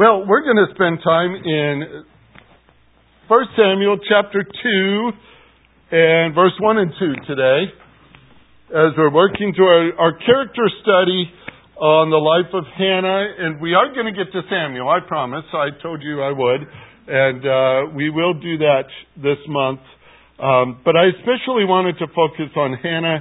[0.00, 2.04] Well, we're going to spend time in
[3.28, 5.10] 1 Samuel chapter 2
[5.92, 7.68] and verse 1 and 2 today
[8.72, 11.28] as we're working through our, our character study
[11.76, 13.28] on the life of Hannah.
[13.44, 15.44] And we are going to get to Samuel, I promise.
[15.52, 16.60] I told you I would.
[17.06, 18.88] And uh, we will do that
[19.20, 19.84] this month.
[20.40, 23.20] Um, but I especially wanted to focus on Hannah,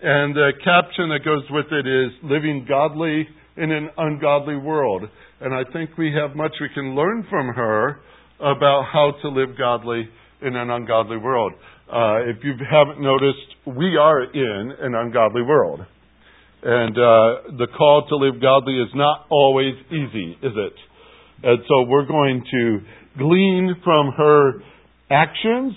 [0.00, 3.26] and the caption that goes with it is Living Godly
[3.56, 5.10] in an Ungodly World.
[5.40, 8.00] And I think we have much we can learn from her
[8.40, 10.08] about how to live godly
[10.42, 11.52] in an ungodly world.
[11.90, 15.80] Uh, if you haven't noticed, we are in an ungodly world.
[16.62, 20.74] And uh, the call to live godly is not always easy, is it?
[21.42, 22.78] And so we're going to
[23.18, 24.62] glean from her
[25.10, 25.72] actions,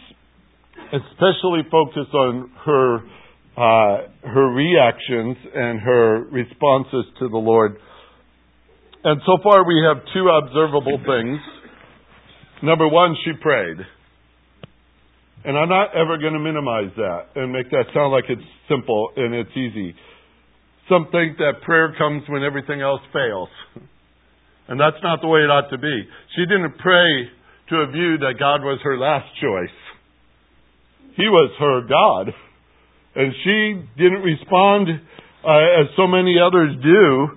[0.91, 2.97] especially focus on her
[3.55, 7.77] uh, her reactions and her responses to the Lord
[9.03, 11.39] and so far we have two observable things.
[12.61, 13.77] Number one, she prayed.
[15.45, 19.09] And I'm not ever going to minimize that and make that sound like it's simple
[19.17, 19.93] and it's easy.
[20.87, 23.49] Some think that prayer comes when everything else fails.
[24.69, 26.07] And that's not the way it ought to be.
[26.35, 27.27] She didn't pray
[27.69, 29.75] to a view that God was her last choice.
[31.17, 32.33] He was her God.
[33.15, 34.87] And she didn't respond
[35.43, 37.27] uh, as so many others do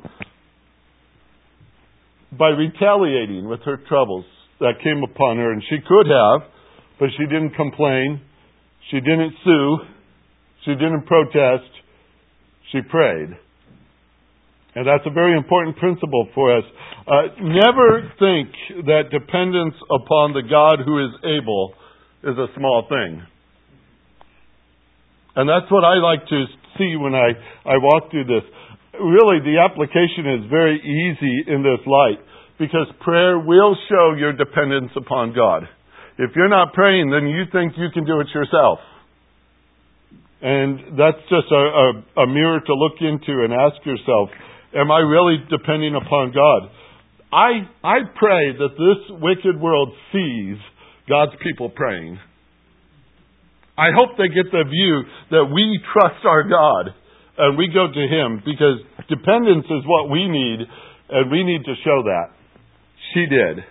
[2.32, 4.24] by retaliating with her troubles
[4.60, 5.52] that came upon her.
[5.52, 6.48] And she could have,
[6.98, 8.20] but she didn't complain.
[8.90, 9.78] She didn't sue.
[10.64, 11.70] She didn't protest.
[12.72, 13.36] She prayed.
[14.74, 16.64] And that's a very important principle for us.
[17.06, 21.72] Uh, never think that dependence upon the God who is able
[22.22, 23.22] is a small thing.
[25.36, 26.44] And that's what I like to
[26.78, 27.28] see when I,
[27.64, 28.44] I walk through this
[29.00, 32.20] really the application is very easy in this light
[32.58, 35.64] because prayer will show your dependence upon God.
[36.18, 38.78] If you're not praying, then you think you can do it yourself.
[40.40, 41.64] And that's just a,
[42.16, 44.30] a, a mirror to look into and ask yourself,
[44.74, 46.70] am I really depending upon God?
[47.32, 50.56] I, I pray that this wicked world sees
[51.08, 52.18] God's people praying.
[53.76, 56.94] I hope they get the view that we trust our God
[57.38, 60.60] and we go to Him because dependence is what we need,
[61.10, 62.34] and we need to show that.
[63.14, 63.64] She did.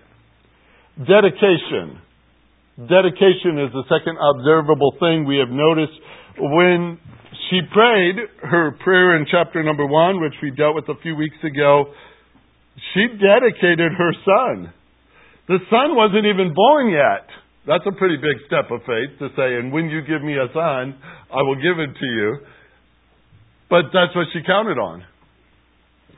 [1.07, 1.99] Dedication.
[2.77, 5.95] Dedication is the second observable thing we have noticed
[6.39, 6.99] when
[7.49, 11.37] she prayed her prayer in chapter number one, which we dealt with a few weeks
[11.43, 11.93] ago.
[12.93, 14.73] She dedicated her son.
[15.47, 17.27] The son wasn't even born yet.
[17.67, 20.47] That's a pretty big step of faith to say, and when you give me a
[20.53, 20.95] son,
[21.31, 22.37] I will give it to you.
[23.69, 25.03] But that's what she counted on.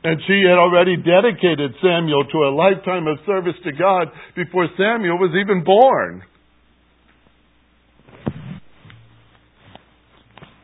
[0.04, 5.18] And she had already dedicated Samuel to a lifetime of service to God before Samuel
[5.18, 6.22] was even born.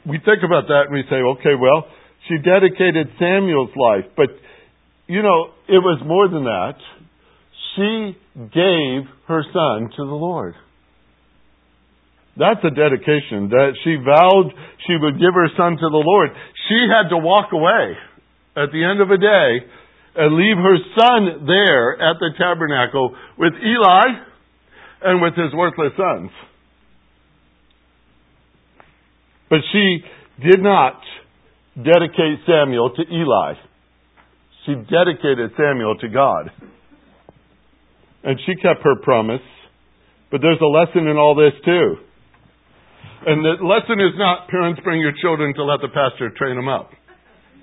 [0.06, 1.88] We think about that and we say, okay, well,
[2.28, 4.04] she dedicated Samuel's life.
[4.16, 4.28] But,
[5.06, 6.76] you know, it was more than that.
[7.74, 10.54] She gave her son to the Lord.
[12.36, 14.50] That's a dedication that she vowed
[14.86, 16.30] she would give her son to the Lord.
[16.68, 17.94] She had to walk away
[18.56, 19.66] at the end of a day
[20.16, 24.06] and leave her son there at the tabernacle with Eli
[25.02, 26.30] and with his worthless sons.
[29.50, 29.98] But she
[30.42, 30.98] did not
[31.76, 33.54] dedicate Samuel to Eli.
[34.66, 36.50] She dedicated Samuel to God.
[38.24, 39.42] And she kept her promise.
[40.30, 41.96] But there's a lesson in all this too.
[43.26, 46.68] And the lesson is not parents bring your children to let the pastor train them
[46.68, 46.90] up.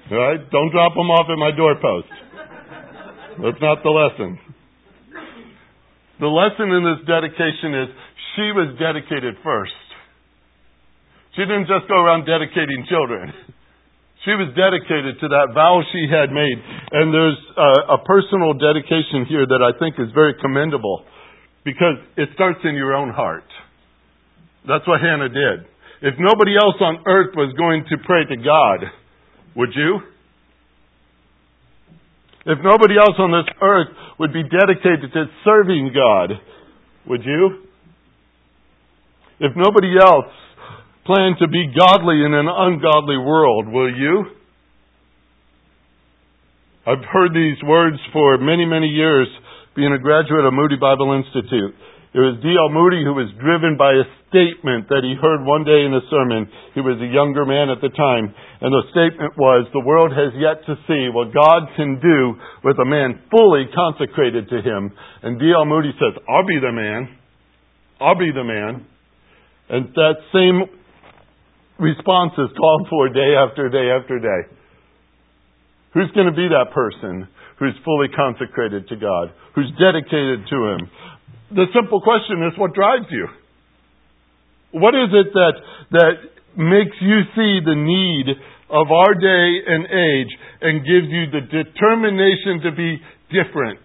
[0.10, 0.42] All right?
[0.52, 2.10] Don't drop them off at my doorpost.
[3.40, 4.40] That's not the lesson.
[6.20, 7.88] The lesson in this dedication is
[8.36, 9.74] she was dedicated first.
[11.36, 13.32] She didn't just go around dedicating children.
[14.26, 16.60] She was dedicated to that vow she had made.
[16.94, 21.06] And there's a, a personal dedication here that I think is very commendable
[21.66, 23.47] because it starts in your own heart.
[24.67, 25.66] That's what Hannah did.
[26.02, 28.90] If nobody else on earth was going to pray to God,
[29.55, 29.99] would you?
[32.46, 36.41] If nobody else on this earth would be dedicated to serving God,
[37.08, 37.66] would you?
[39.40, 40.34] If nobody else
[41.05, 44.25] planned to be godly in an ungodly world, will you?
[46.85, 49.28] I've heard these words for many, many years
[49.75, 51.75] being a graduate of Moody Bible Institute.
[52.11, 52.75] It was D.L.
[52.75, 56.43] Moody who was driven by a statement that he heard one day in a sermon.
[56.75, 58.35] He was a younger man at the time.
[58.59, 62.35] And the statement was, the world has yet to see what God can do
[62.67, 64.91] with a man fully consecrated to him.
[65.23, 65.63] And D.L.
[65.63, 67.16] Moody says, I'll be the man.
[68.03, 68.84] I'll be the man.
[69.72, 70.67] And that same
[71.79, 74.41] response is called for day after day after day.
[75.93, 80.91] Who's going to be that person who's fully consecrated to God, who's dedicated to Him?
[81.52, 83.28] The simple question is what drives you?
[84.72, 85.56] What is it that,
[85.92, 86.16] that
[86.56, 88.32] makes you see the need
[88.72, 90.32] of our day and age
[90.62, 93.84] and gives you the determination to be different?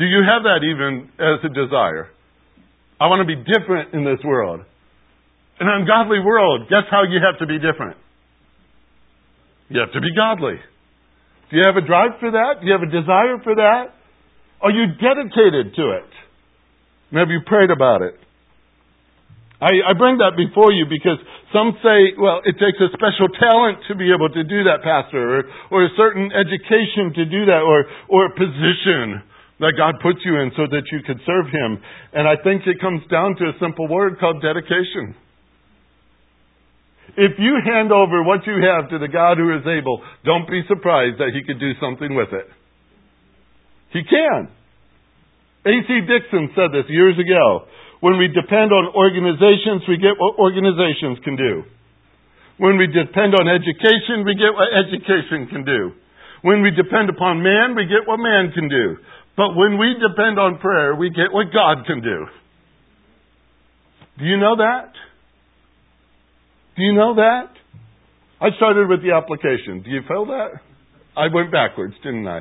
[0.00, 2.08] Do you have that even as a desire?
[2.98, 4.64] I want to be different in this world.
[5.60, 7.98] An ungodly world, guess how you have to be different?
[9.68, 10.56] You have to be godly.
[11.50, 12.60] Do you have a drive for that?
[12.60, 13.99] Do you have a desire for that?
[14.60, 16.10] Are you dedicated to it?
[17.12, 18.14] Have you prayed about it.
[19.60, 21.20] I, I bring that before you because
[21.52, 25.20] some say, well, it takes a special talent to be able to do that, Pastor,
[25.20, 29.20] or, or a certain education to do that, or, or a position
[29.60, 31.76] that God puts you in so that you could serve Him.
[32.16, 35.12] And I think it comes down to a simple word called dedication.
[37.20, 40.62] If you hand over what you have to the God who is able, don't be
[40.72, 42.48] surprised that He could do something with it.
[43.92, 44.48] He can.
[45.66, 45.88] A.C.
[46.08, 47.66] Dixon said this years ago.
[48.00, 51.68] When we depend on organizations, we get what organizations can do.
[52.56, 55.92] When we depend on education, we get what education can do.
[56.42, 58.96] When we depend upon man, we get what man can do.
[59.36, 62.26] But when we depend on prayer, we get what God can do.
[64.18, 64.92] Do you know that?
[66.76, 67.48] Do you know that?
[68.40, 69.82] I started with the application.
[69.82, 70.60] Do you feel that?
[71.16, 72.40] I went backwards, didn't I?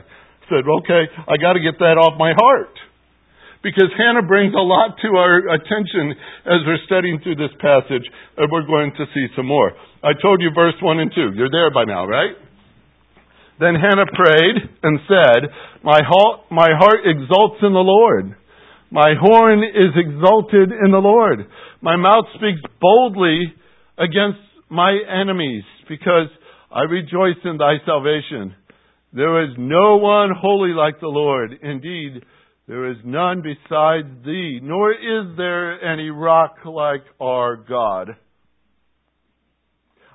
[0.50, 2.74] Said, okay, I got to get that off my heart.
[3.62, 6.16] Because Hannah brings a lot to our attention
[6.48, 8.08] as we're studying through this passage,
[8.38, 9.72] and we're going to see some more.
[10.02, 11.36] I told you verse 1 and 2.
[11.36, 12.40] You're there by now, right?
[13.60, 15.52] Then Hannah prayed and said,
[15.84, 18.36] My heart, my heart exults in the Lord.
[18.92, 21.46] My horn is exalted in the Lord.
[21.82, 23.54] My mouth speaks boldly
[23.98, 26.32] against my enemies because
[26.72, 28.56] I rejoice in thy salvation.
[29.12, 31.52] There is no one holy like the Lord.
[31.62, 32.24] Indeed,
[32.68, 38.16] there is none beside thee, nor is there any rock like our God.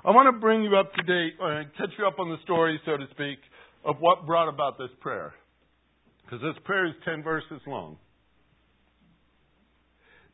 [0.04, 2.80] I want to bring you up to date and catch you up on the story,
[2.84, 3.38] so to speak,
[3.84, 5.34] of what brought about this prayer.
[6.24, 7.96] Because this prayer is 10 verses long.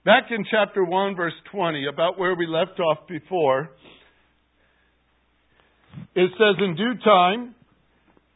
[0.04, 3.70] Back in chapter 1, verse 20, about where we left off before,
[6.14, 7.54] it says, In due time,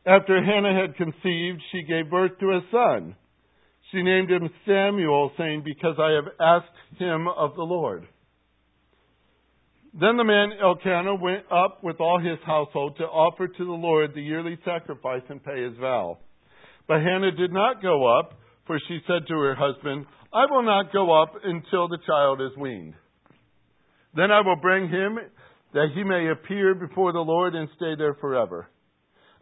[0.06, 3.16] after Hannah had conceived, she gave birth to a son.
[3.90, 8.06] She named him Samuel, saying, Because I have asked him of the Lord.
[9.98, 14.12] Then the man Elkanah went up with all his household to offer to the Lord
[14.12, 16.18] the yearly sacrifice and pay his vow.
[16.88, 18.34] But Hannah did not go up,
[18.66, 22.56] for she said to her husband, I will not go up until the child is
[22.58, 22.94] weaned.
[24.16, 25.18] Then I will bring him
[25.72, 28.68] that he may appear before the Lord and stay there forever.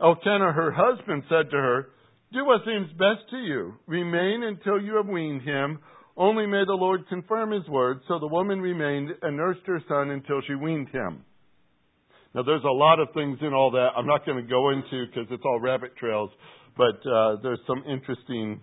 [0.02, 1.88] Elkanah, her husband, said to her,
[2.32, 3.74] Do what seems best to you.
[3.86, 5.78] Remain until you have weaned him.
[6.16, 8.00] Only may the Lord confirm his word.
[8.08, 11.24] So the woman remained and nursed her son until she weaned him.
[12.34, 15.06] Now, there's a lot of things in all that I'm not going to go into
[15.06, 16.30] because it's all rabbit trails,
[16.76, 18.60] but uh, there's some interesting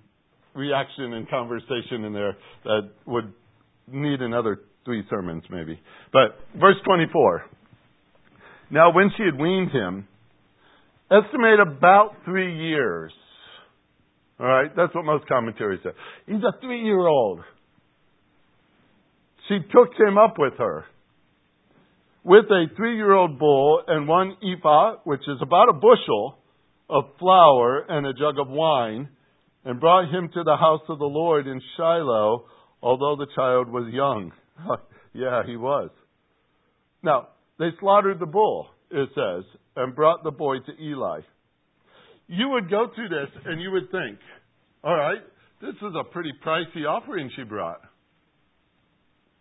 [0.56, 3.32] reaction and conversation in there that would
[3.88, 5.80] need another three sermons, maybe.
[6.12, 7.44] But verse 24.
[8.72, 10.08] Now, when she had weaned him,
[11.12, 13.12] estimate about three years.
[14.40, 15.90] All right, that's what most commentaries say.
[16.26, 17.42] He's a three year old.
[19.48, 20.86] She took him up with her
[22.24, 26.38] with a three year old bull and one ephah, which is about a bushel
[26.90, 29.10] of flour, and a jug of wine
[29.64, 32.46] and brought him to the house of the Lord in Shiloh,
[32.82, 34.32] although the child was young.
[35.14, 35.90] yeah, he was.
[37.04, 39.44] Now, they slaughtered the bull, it says,
[39.76, 41.22] and brought the boy to Eli.
[42.28, 44.20] You would go through this and you would think,
[44.84, 45.22] all right,
[45.62, 47.82] this is a pretty pricey offering she brought.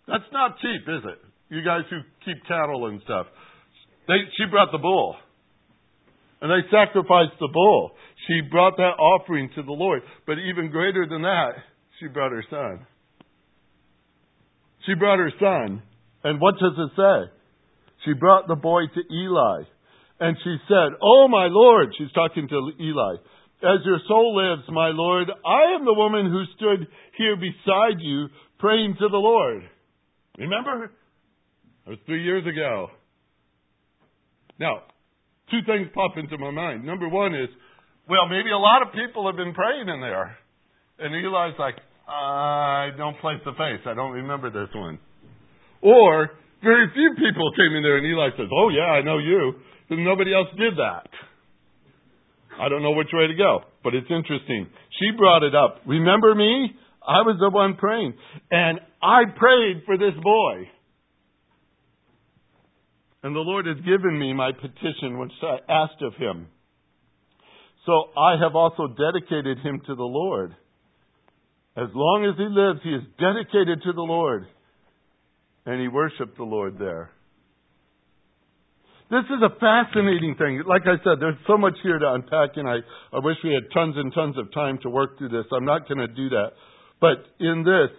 [0.06, 1.54] That's not cheap, is it?
[1.54, 3.26] You guys who keep cattle and stuff.
[4.06, 5.16] They, she brought the bull.
[6.40, 7.92] And they sacrificed the bull.
[8.26, 10.02] She brought that offering to the Lord.
[10.26, 11.52] But even greater than that,
[12.00, 12.86] she brought her son.
[14.86, 15.82] She brought her son.
[16.24, 17.37] And what does it say?
[18.08, 19.62] She brought the boy to Eli.
[20.18, 23.16] And she said, Oh, my Lord, she's talking to Eli,
[23.62, 26.86] as your soul lives, my Lord, I am the woman who stood
[27.16, 29.62] here beside you, praying to the Lord.
[30.38, 30.92] Remember?
[31.84, 32.86] That was three years ago.
[34.60, 34.82] Now,
[35.50, 36.86] two things pop into my mind.
[36.86, 37.48] Number one is,
[38.08, 40.36] well, maybe a lot of people have been praying in there.
[41.00, 41.74] And Eli's like,
[42.08, 43.82] I don't place the face.
[43.86, 44.98] I don't remember this one.
[45.82, 46.30] Or,
[46.62, 49.54] very few people came in there and Eli says, Oh, yeah, I know you.
[49.90, 51.08] And nobody else did that.
[52.60, 54.66] I don't know which way to go, but it's interesting.
[54.98, 55.80] She brought it up.
[55.86, 56.74] Remember me?
[57.06, 58.14] I was the one praying.
[58.50, 60.68] And I prayed for this boy.
[63.22, 66.48] And the Lord has given me my petition which I asked of him.
[67.86, 70.54] So I have also dedicated him to the Lord.
[71.76, 74.46] As long as he lives, he is dedicated to the Lord.
[75.68, 77.10] And he worshiped the Lord there.
[79.10, 80.62] This is a fascinating thing.
[80.66, 82.76] Like I said, there's so much here to unpack, and I,
[83.12, 85.44] I wish we had tons and tons of time to work through this.
[85.52, 86.52] I'm not going to do that.
[87.02, 87.92] But in this,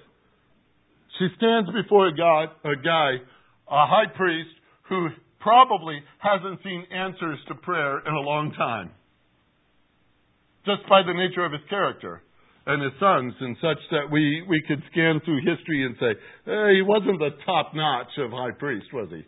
[1.20, 3.22] she stands before a, God, a guy,
[3.70, 4.50] a high priest,
[4.90, 5.10] who
[5.40, 8.90] probably hasn't seen answers to prayer in a long time.
[10.66, 12.24] Just by the nature of his character
[12.66, 16.14] and his sons and such that we, we could scan through history and say,
[16.76, 19.24] he wasn't the top notch of high priest, was he?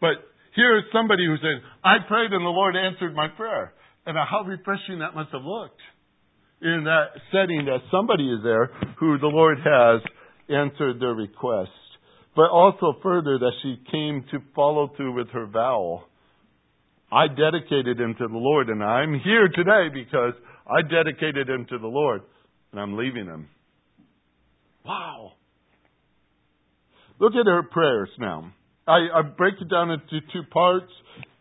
[0.00, 3.72] But here is somebody who said, I prayed and the Lord answered my prayer.
[4.06, 5.80] And how refreshing that must have looked
[6.62, 10.00] in that setting that somebody is there who the Lord has
[10.48, 11.70] answered their request.
[12.34, 16.04] But also further that she came to follow through with her vow.
[17.12, 20.34] I dedicated him to the Lord and I'm here today because
[20.70, 22.22] I dedicated him to the Lord
[22.72, 23.48] and I'm leaving him.
[24.84, 25.32] Wow.
[27.18, 28.52] Look at her prayers now.
[28.86, 30.90] I, I break it down into two parts.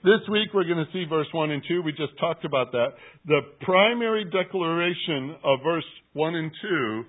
[0.03, 1.81] This week we're going to see verse 1 and 2.
[1.83, 2.89] We just talked about that.
[3.25, 7.03] The primary declaration of verse 1 and 2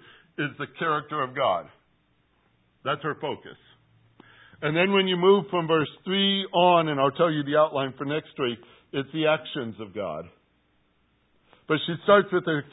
[0.44, 1.66] is the character of God.
[2.84, 3.56] That's her focus.
[4.62, 7.94] And then when you move from verse 3 on, and I'll tell you the outline
[7.96, 8.58] for next week,
[8.92, 10.26] it's the actions of God.
[11.70, 12.64] But she starts with his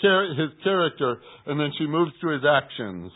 [0.63, 3.12] character, and then she moves to his actions.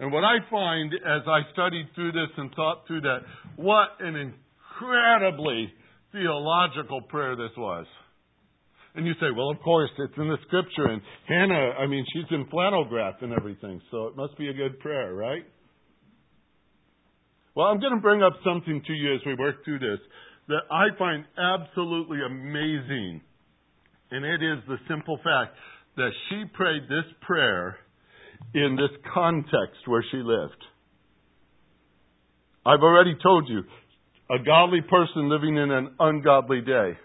[0.00, 3.20] And what I find as I studied through this and thought through that,
[3.54, 5.72] what an incredibly
[6.10, 7.86] theological prayer this was.
[8.96, 12.26] And you say, well, of course, it's in the scripture, and Hannah, I mean, she's
[12.32, 15.44] in flannel graph and everything, so it must be a good prayer, right?
[17.54, 20.00] Well, I'm going to bring up something to you as we work through this
[20.48, 23.20] that I find absolutely amazing.
[24.10, 25.54] And it is the simple fact
[25.96, 27.76] that she prayed this prayer
[28.54, 30.62] in this context where she lived.
[32.64, 33.62] I've already told you,
[34.30, 36.98] a godly person living in an ungodly day.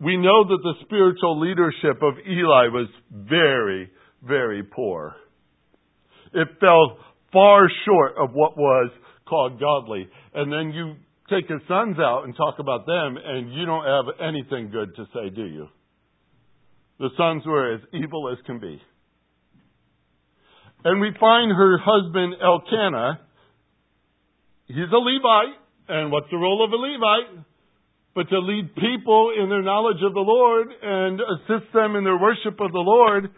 [0.00, 3.90] We know that the spiritual leadership of Eli was very,
[4.22, 5.14] very poor.
[6.34, 6.98] It fell
[7.32, 8.90] far short of what was
[9.28, 10.08] called godly.
[10.34, 10.96] And then you
[11.32, 15.04] take his sons out and talk about them, and you don't have anything good to
[15.14, 15.68] say, do you?
[16.98, 18.80] The sons were as evil as can be.
[20.84, 23.20] And we find her husband Elkanah.
[24.66, 25.58] He's a Levite.
[25.88, 27.44] And what's the role of a Levite?
[28.14, 32.18] But to lead people in their knowledge of the Lord and assist them in their
[32.18, 33.30] worship of the Lord.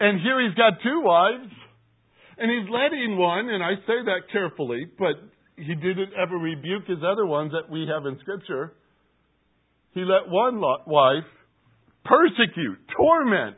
[0.00, 1.52] And here he's got two wives.
[2.38, 5.16] And he's letting one, and I say that carefully, but
[5.58, 8.72] he didn't ever rebuke his other ones that we have in Scripture.
[9.92, 11.28] He let one wife
[12.04, 13.56] persecute, torment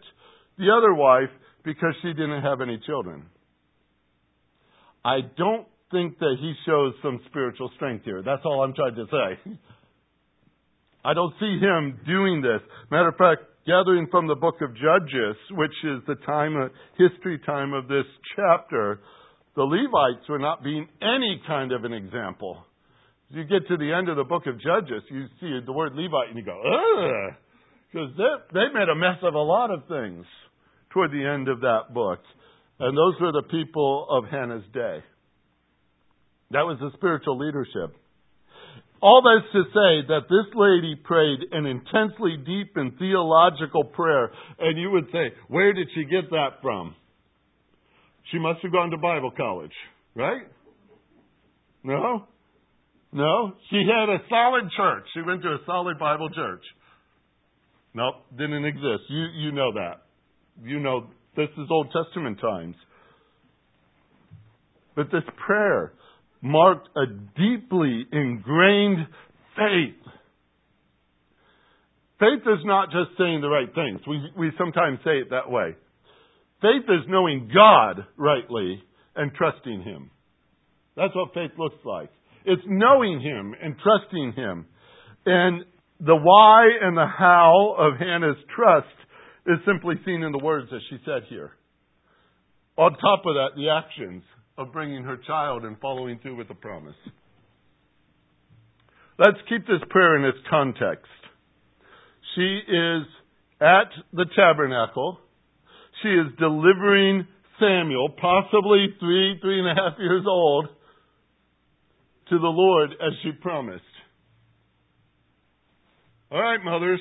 [0.58, 1.30] the other wife
[1.64, 3.26] because she didn't have any children.
[5.04, 8.22] I don't think that he shows some spiritual strength here.
[8.22, 9.52] That's all I'm trying to say.
[11.04, 12.60] I don't see him doing this.
[12.90, 17.38] Matter of fact, gathering from the book of Judges, which is the time of history
[17.44, 18.04] time of this
[18.36, 19.00] chapter,
[19.60, 22.64] the Levites were not being any kind of an example.
[23.28, 26.30] You get to the end of the book of Judges, you see the word Levite
[26.30, 27.34] and you go, ugh.
[27.92, 28.08] Because
[28.54, 30.24] they made a mess of a lot of things
[30.94, 32.20] toward the end of that book.
[32.78, 35.04] And those were the people of Hannah's day.
[36.52, 37.94] That was the spiritual leadership.
[39.02, 44.30] All that's to say that this lady prayed an intensely deep and theological prayer.
[44.58, 46.94] And you would say, where did she get that from?
[48.30, 49.72] She must have gone to Bible college,
[50.14, 50.42] right?
[51.82, 52.26] No?
[53.12, 53.52] No?
[53.70, 55.04] She had a solid church.
[55.14, 56.62] She went to a solid Bible church.
[57.94, 59.04] Nope, didn't exist.
[59.08, 60.02] You, you know that.
[60.62, 62.76] You know, this is Old Testament times.
[64.94, 65.92] But this prayer
[66.40, 67.06] marked a
[67.36, 69.06] deeply ingrained
[69.56, 70.12] faith.
[72.18, 74.00] Faith is not just saying the right things.
[74.06, 75.74] We, we sometimes say it that way.
[76.60, 78.82] Faith is knowing God rightly
[79.16, 80.10] and trusting Him.
[80.96, 82.10] That's what faith looks like.
[82.44, 84.66] It's knowing Him and trusting Him.
[85.26, 85.64] And
[86.00, 88.86] the why and the how of Hannah's trust
[89.46, 91.52] is simply seen in the words that she said here.
[92.76, 94.22] On top of that, the actions
[94.56, 96.96] of bringing her child and following through with the promise.
[99.18, 101.06] Let's keep this prayer in its context.
[102.34, 103.02] She is
[103.60, 105.18] at the tabernacle.
[106.02, 107.26] She is delivering
[107.58, 110.66] Samuel, possibly three, three and a half years old,
[112.30, 113.82] to the Lord as she promised.
[116.30, 117.00] All right, mothers.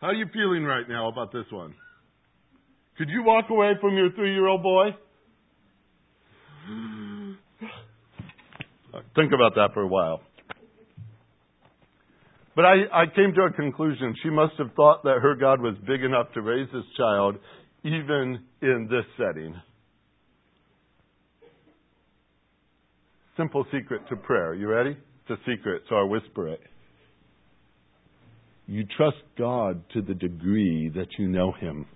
[0.00, 1.74] How are you feeling right now about this one?
[2.96, 4.90] Could you walk away from your three year old boy?
[9.16, 10.20] Think about that for a while.
[12.54, 14.14] But I, I came to a conclusion.
[14.22, 17.36] She must have thought that her God was big enough to raise this child
[17.84, 19.54] even in this setting.
[23.36, 24.54] Simple secret to prayer.
[24.54, 24.96] You ready?
[25.28, 26.60] It's a secret, so I whisper it.
[28.66, 31.86] You trust God to the degree that you know Him.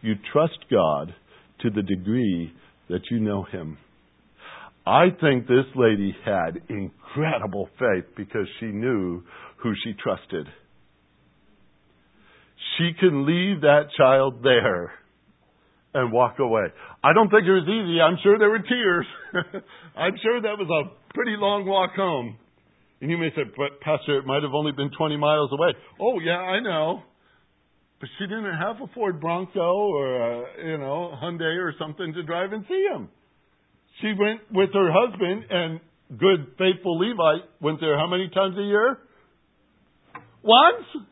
[0.00, 1.14] You trust God
[1.60, 2.52] to the degree
[2.88, 3.76] that you know Him.
[4.86, 9.22] I think this lady had incredible faith because she knew
[9.58, 10.46] who she trusted.
[12.78, 14.92] She can leave that child there
[15.94, 16.66] and walk away.
[17.02, 18.00] I don't think it was easy.
[18.00, 19.06] I'm sure there were tears.
[19.96, 22.36] I'm sure that was a pretty long walk home.
[23.00, 25.68] And you may say, but Pastor, it might have only been 20 miles away.
[26.00, 27.02] Oh, yeah, I know.
[28.00, 32.22] But she didn't have a Ford Bronco or a, you know, Hyundai or something to
[32.22, 33.08] drive and see him.
[34.00, 35.80] She went with her husband, and
[36.18, 38.98] good, faithful Levite went there how many times a year?
[40.42, 41.06] Once?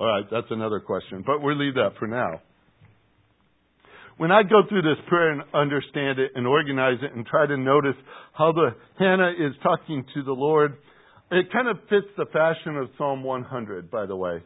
[0.00, 2.40] All right, that's another question, but we'll leave that for now.
[4.16, 7.56] When I go through this prayer and understand it and organize it and try to
[7.58, 7.96] notice
[8.32, 10.72] how the Hannah is talking to the Lord,
[11.30, 14.42] it kind of fits the fashion of Psalm 100, by the way.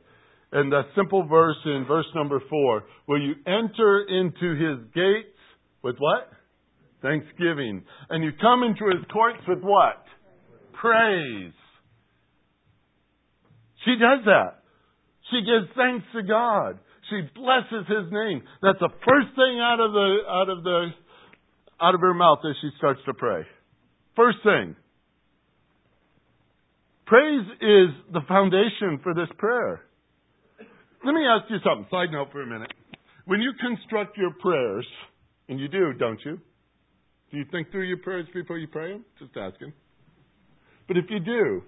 [0.51, 5.39] And the simple verse in verse number four, where you enter into his gates
[5.83, 6.31] with what?
[7.01, 7.85] Thanksgiving.
[8.11, 10.03] And you come into his courts with what?
[10.73, 11.53] Praise.
[13.85, 14.64] She does that.
[15.31, 16.79] She gives thanks to God.
[17.11, 18.43] She blesses his name.
[18.63, 20.89] That's the first thing out of the out of the
[21.81, 23.43] out of her mouth as she starts to pray.
[24.17, 24.77] First thing.
[27.07, 29.83] Praise is the foundation for this prayer.
[31.05, 31.87] Let me ask you something.
[31.91, 32.73] Side note for a minute.
[33.27, 34.87] When you construct your prayers,
[35.49, 36.39] and you do, don't you?
[37.31, 39.05] Do you think through your prayers before you pray them?
[39.19, 39.73] Just asking.
[40.89, 41.63] But if you do,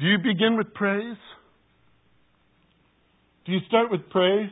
[0.00, 1.16] do you begin with praise?
[3.46, 4.50] Do you start with praise?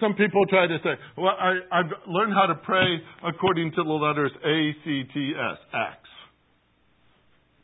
[0.00, 3.90] Some people try to say, well, I, I've learned how to pray according to the
[3.90, 6.08] letters A, C, T, S, Acts.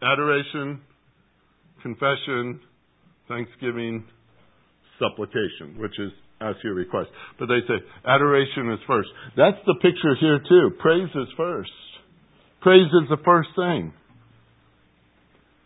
[0.03, 0.81] Adoration,
[1.83, 2.61] confession,
[3.29, 4.05] thanksgiving,
[4.99, 7.11] supplication, which is as your request.
[7.39, 9.09] But they say adoration is first.
[9.37, 10.71] That's the picture here too.
[10.81, 11.71] Praise is first.
[12.61, 13.93] Praise is the first thing.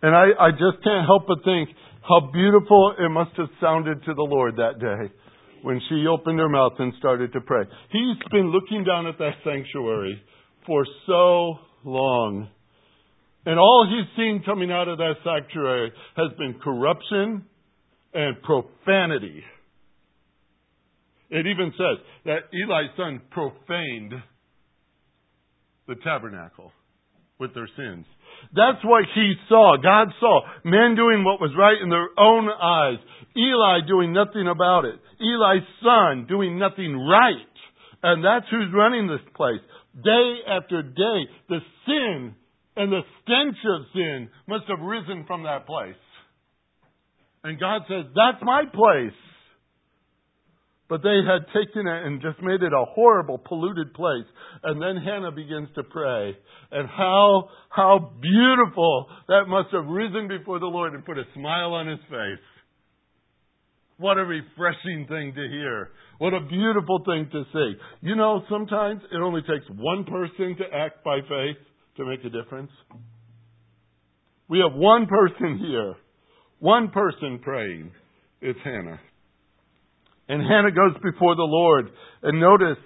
[0.02, 1.70] And I, I just can't help but think
[2.08, 5.12] how beautiful it must have sounded to the Lord that day
[5.62, 7.64] when she opened her mouth and started to pray.
[7.90, 10.22] He's been looking down at that sanctuary
[10.66, 12.48] for so long.
[13.44, 17.44] And all he's seen coming out of that sanctuary has been corruption
[18.14, 19.42] and profanity.
[21.30, 24.14] It even says that Eli's son profaned
[25.88, 26.72] the tabernacle
[27.38, 28.06] with their sins.
[28.54, 29.76] That's what he saw.
[29.82, 32.98] God saw men doing what was right in their own eyes.
[33.36, 34.96] Eli doing nothing about it.
[35.20, 37.48] Eli's son doing nothing right.
[38.02, 39.60] And that's who's running this place.
[40.04, 42.34] Day after day, the sin
[42.76, 45.94] and the stench of sin must have risen from that place.
[47.42, 49.16] And God says, that's my place.
[50.88, 54.26] But they had taken it and just made it a horrible, polluted place.
[54.62, 56.36] And then Hannah begins to pray.
[56.70, 61.72] And how, how beautiful that must have risen before the Lord and put a smile
[61.74, 62.44] on his face.
[63.98, 65.90] What a refreshing thing to hear.
[66.18, 67.72] What a beautiful thing to see.
[68.02, 71.56] You know, sometimes it only takes one person to act by faith
[71.96, 72.70] to make a difference.
[74.48, 75.94] We have one person here,
[76.60, 77.90] one person praying.
[78.40, 79.00] It's Hannah.
[80.28, 81.90] And Hannah goes before the Lord.
[82.22, 82.82] And notice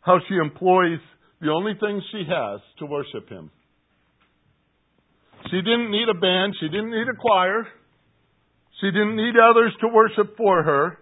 [0.00, 0.98] how she employs
[1.40, 3.50] the only thing she has to worship Him.
[5.50, 6.54] She didn't need a band.
[6.60, 7.66] She didn't need a choir.
[8.80, 10.98] She didn't need others to worship for her.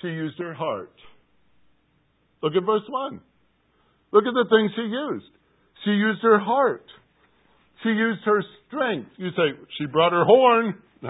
[0.00, 0.92] She used her heart.
[2.42, 3.20] Look at verse 1.
[4.12, 5.32] Look at the things she used.
[5.84, 6.84] She used her heart.
[7.82, 9.10] She used her strength.
[9.16, 10.74] You say, she brought her horn.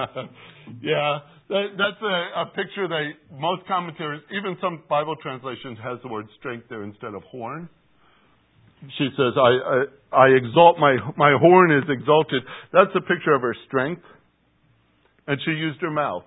[0.82, 6.26] yeah, that's a, a picture that most commentators, even some Bible translations, has the word
[6.38, 7.68] strength there instead of horn.
[8.98, 12.42] She says, I, I, I exalt, my, my horn is exalted.
[12.72, 14.02] That's a picture of her strength.
[15.26, 16.24] And she used her mouth.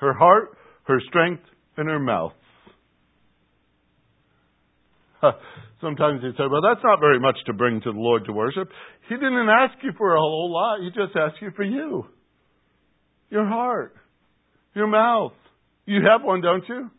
[0.00, 1.42] Her heart, her strength,
[1.76, 2.32] and her mouth.
[5.80, 8.68] Sometimes you say, well, that's not very much to bring to the Lord to worship.
[9.08, 10.80] He didn't ask you for a whole lot.
[10.80, 12.06] He just asked you for you.
[13.30, 13.94] Your heart.
[14.74, 15.32] Your mouth.
[15.86, 16.90] You have one, don't you?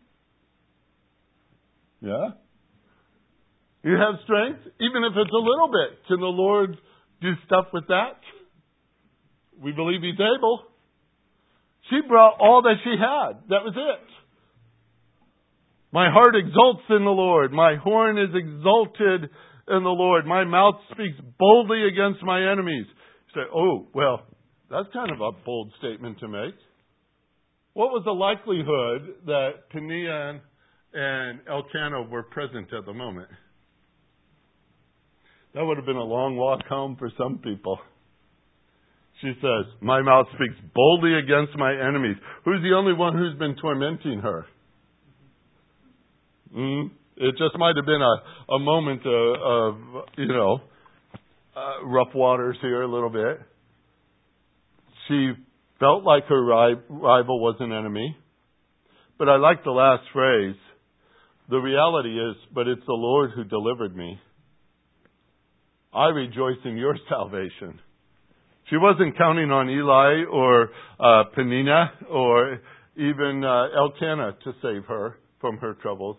[2.01, 2.29] Yeah?
[3.83, 5.99] You have strength, even if it's a little bit.
[6.07, 6.77] Can the Lord
[7.21, 8.19] do stuff with that?
[9.61, 10.63] We believe He's able.
[11.89, 13.41] She brought all that she had.
[13.49, 14.09] That was it.
[15.91, 17.51] My heart exults in the Lord.
[17.51, 19.29] My horn is exalted
[19.69, 20.25] in the Lord.
[20.25, 22.85] My mouth speaks boldly against my enemies.
[22.87, 24.21] You say, oh, well,
[24.69, 26.55] that's kind of a bold statement to make.
[27.73, 30.41] What was the likelihood that Peninnah
[30.93, 33.29] and Elkanah were present at the moment?
[35.53, 37.79] That would have been a long walk home for some people.
[39.21, 42.15] She says, My mouth speaks boldly against my enemies.
[42.45, 44.45] Who's the only one who's been tormenting her?
[46.55, 50.62] Mm, it just might have been a, a moment of, of you know,
[51.55, 53.41] uh, rough waters here a little bit.
[55.09, 55.31] She
[55.79, 58.15] felt like her rival was an enemy.
[59.17, 60.55] But I like the last phrase.
[61.49, 64.17] The reality is, but it's the Lord who delivered me.
[65.93, 67.79] I rejoice in your salvation.
[68.69, 70.69] She wasn't counting on Eli or
[70.99, 72.61] uh, Peninnah or
[72.95, 76.17] even uh, Elkanah to save her from her troubles.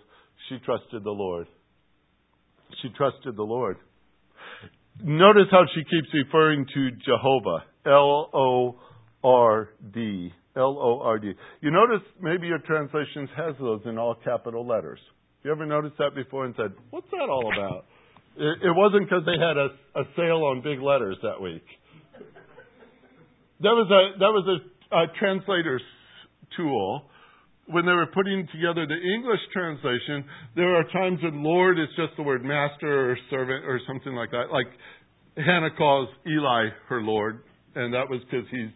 [0.48, 1.46] She trusted the Lord.
[2.82, 3.76] She trusted the Lord.
[5.02, 7.64] Notice how she keeps referring to Jehovah.
[7.86, 8.76] L O
[9.22, 10.32] R D.
[10.56, 11.32] L O R D.
[11.60, 14.98] You notice maybe your translations has those in all capital letters.
[15.42, 17.86] You ever noticed that before and said, "What's that all about?"
[18.36, 21.64] It, it wasn't because they had a, a sale on big letters that week.
[23.60, 24.60] That was a that was
[24.92, 25.82] a, a translator's
[26.56, 27.10] tool
[27.72, 30.24] when they were putting together the English translation,
[30.56, 34.30] there are times when Lord is just the word master or servant or something like
[34.30, 34.46] that.
[34.52, 34.66] Like
[35.36, 37.42] Hannah calls Eli her Lord,
[37.74, 38.70] and that was because he's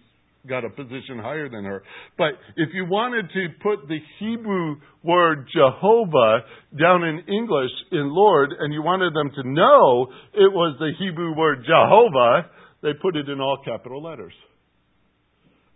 [0.49, 1.83] got a position higher than her.
[2.19, 6.45] But if you wanted to put the Hebrew word Jehovah
[6.79, 11.37] down in English in Lord, and you wanted them to know it was the Hebrew
[11.37, 12.51] word Jehovah,
[12.83, 14.35] they put it in all capital letters.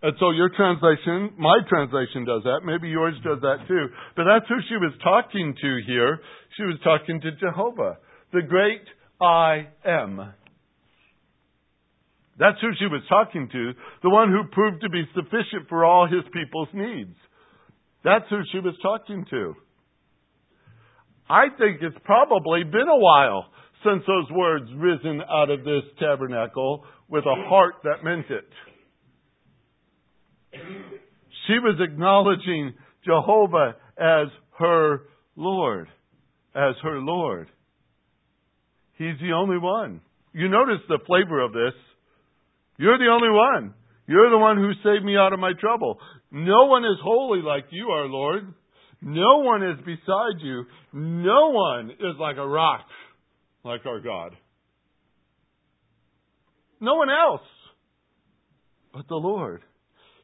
[0.00, 2.60] And so your translation, my translation does that.
[2.64, 3.86] Maybe yours does that too.
[4.14, 6.20] But that's who she was talking to here.
[6.56, 7.98] She was talking to Jehovah,
[8.32, 8.82] the great
[9.20, 10.34] I am.
[12.38, 13.72] That's who she was talking to,
[14.02, 17.16] the one who proved to be sufficient for all his people's needs.
[18.04, 19.54] That's who she was talking to.
[21.28, 23.46] I think it's probably been a while
[23.84, 28.48] since those words risen out of this tabernacle with a heart that meant it.
[31.46, 32.74] She was acknowledging
[33.04, 35.02] Jehovah as her
[35.36, 35.88] Lord.
[36.54, 37.48] As her Lord.
[38.96, 40.00] He's the only one.
[40.32, 41.74] You notice the flavor of this.
[42.78, 43.74] You're the only one.
[44.06, 45.98] You're the one who saved me out of my trouble.
[46.30, 48.54] No one is holy like you are, Lord.
[49.02, 50.64] No one is beside you.
[50.92, 52.86] No one is like a rock
[53.64, 54.34] like our God.
[56.80, 57.46] No one else
[58.92, 59.62] but the Lord.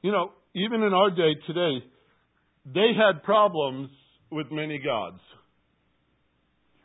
[0.03, 1.85] You know, even in our day today,
[2.67, 3.91] they had problems
[4.31, 5.21] with many gods.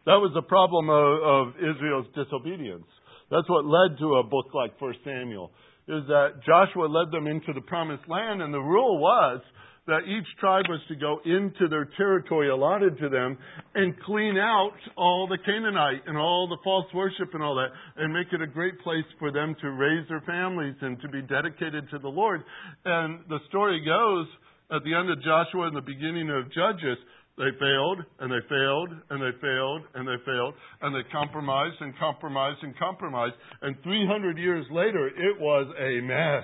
[0.06, 2.86] That was the problem of, of Israel's disobedience.
[3.30, 5.52] That's what led to a book like First Samuel.
[5.88, 9.42] Is that Joshua led them into the promised land, and the rule was
[9.90, 13.38] that each tribe was to go into their territory allotted to them
[13.74, 18.14] and clean out all the Canaanite and all the false worship and all that and
[18.14, 21.90] make it a great place for them to raise their families and to be dedicated
[21.90, 22.44] to the Lord.
[22.86, 24.28] And the story goes
[24.70, 26.98] at the end of Joshua and the beginning of Judges,
[27.40, 31.98] they failed and they failed and they failed and they failed and they compromised and
[31.98, 33.36] compromised and compromised.
[33.62, 36.44] And 300 years later, it was a mess.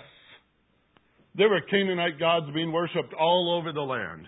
[1.35, 4.23] There were Canaanite gods being worshipped all over the land.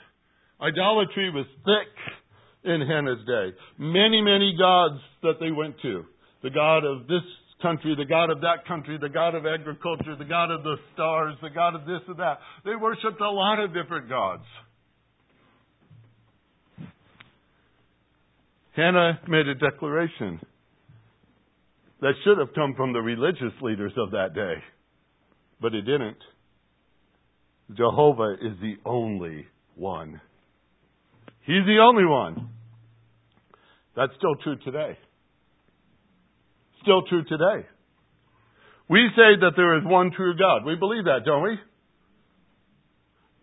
[0.60, 3.56] Idolatry was thick in Hannah's day.
[3.80, 6.04] Many, many gods that they went to.
[6.44, 7.24] The God of this
[7.62, 11.36] country, the God of that country, the God of agriculture, the God of the stars,
[11.42, 12.40] the God of this and that.
[12.66, 14.44] They worshipped a lot of different gods.
[18.78, 20.40] Hannah made a declaration
[22.00, 24.54] that should have come from the religious leaders of that day,
[25.60, 26.18] but it didn't.
[27.76, 30.22] Jehovah is the only one.
[31.42, 32.50] He's the only one.
[33.96, 34.96] That's still true today.
[36.84, 37.68] Still true today.
[38.88, 40.66] We say that there is one true God.
[40.66, 41.58] We believe that, don't we?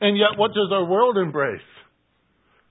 [0.01, 1.61] And yet, what does our world embrace?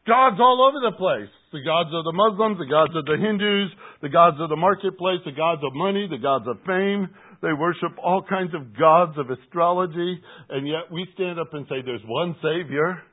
[0.07, 1.29] Gods all over the place.
[1.53, 3.69] The gods of the Muslims, the gods of the Hindus,
[4.01, 7.07] the gods of the marketplace, the gods of money, the gods of fame.
[7.45, 10.17] They worship all kinds of gods of astrology,
[10.49, 13.03] and yet we stand up and say there's one Savior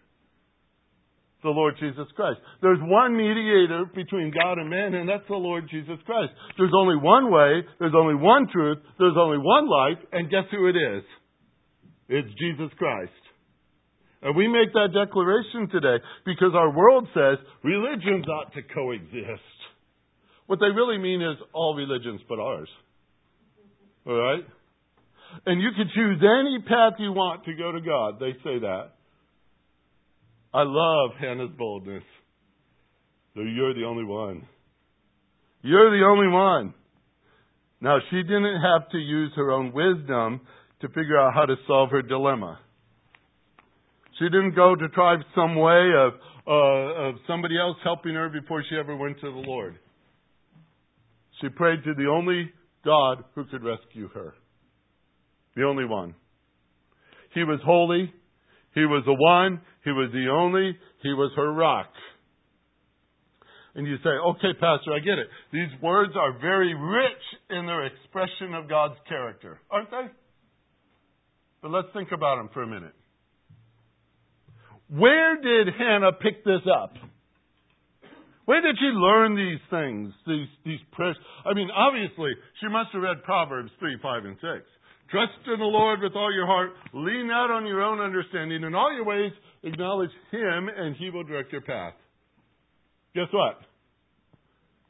[1.42, 2.38] the Lord Jesus Christ.
[2.60, 6.32] There's one mediator between God and man, and that's the Lord Jesus Christ.
[6.58, 10.68] There's only one way, there's only one truth, there's only one life, and guess who
[10.68, 11.04] it is?
[12.08, 13.12] It's Jesus Christ.
[14.22, 19.40] And we make that declaration today because our world says religions ought to coexist.
[20.46, 22.68] What they really mean is all religions but ours.
[24.06, 24.44] All right?
[25.46, 28.18] And you can choose any path you want to go to God.
[28.18, 28.90] They say that.
[30.52, 32.02] I love Hannah's boldness.
[33.34, 34.46] So you're the only one.
[35.62, 36.74] You're the only one.
[37.80, 40.40] Now, she didn't have to use her own wisdom
[40.80, 42.58] to figure out how to solve her dilemma.
[44.20, 46.12] She didn't go to try some way of,
[46.46, 49.78] uh, of somebody else helping her before she ever went to the Lord.
[51.40, 52.50] She prayed to the only
[52.84, 54.34] God who could rescue her.
[55.56, 56.14] The only one.
[57.32, 58.12] He was holy.
[58.74, 59.62] He was the one.
[59.84, 60.76] He was the only.
[61.02, 61.88] He was her rock.
[63.74, 65.28] And you say, okay, Pastor, I get it.
[65.50, 70.12] These words are very rich in their expression of God's character, aren't they?
[71.62, 72.92] But let's think about them for a minute.
[74.90, 76.94] Where did Hannah pick this up?
[78.44, 80.12] Where did she learn these things?
[80.26, 81.16] These these prayers?
[81.46, 84.66] I mean, obviously, she must have read Proverbs three, five, and six.
[85.10, 86.70] Trust in the Lord with all your heart.
[86.92, 88.64] Lean not on your own understanding.
[88.64, 91.94] In all your ways, acknowledge Him, and He will direct your path.
[93.14, 93.60] Guess what?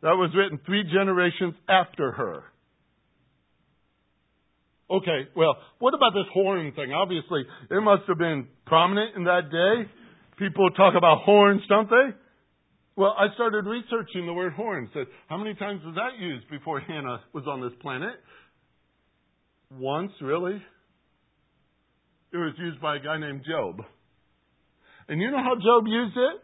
[0.02, 2.44] That was written three generations after her.
[4.90, 6.92] Okay, well, what about this horn thing?
[6.92, 9.90] Obviously, it must have been prominent in that day.
[10.36, 12.16] People talk about horns, don't they?
[12.96, 14.90] Well, I started researching the word horn.
[14.92, 18.14] Said, how many times was that used before Hannah was on this planet?
[19.78, 20.60] Once, really?
[22.32, 23.84] It was used by a guy named Job.
[25.08, 26.42] And you know how Job used it?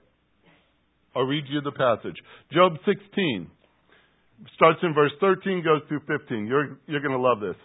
[1.16, 2.16] I'll read you the passage.
[2.52, 3.50] Job 16
[4.54, 6.46] starts in verse 13, goes through 15.
[6.46, 7.56] You're, you're going to love this.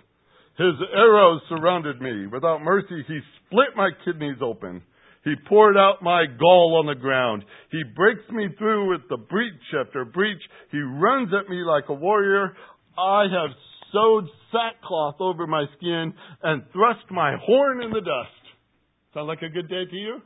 [0.57, 2.27] His arrows surrounded me.
[2.27, 4.81] Without mercy, he split my kidneys open.
[5.23, 7.43] He poured out my gall on the ground.
[7.71, 10.41] He breaks me through with the breach after breach.
[10.71, 12.55] He runs at me like a warrior.
[12.97, 13.55] I have
[13.91, 18.41] sewed sackcloth over my skin and thrust my horn in the dust.
[19.13, 20.21] Sound like a good day to you?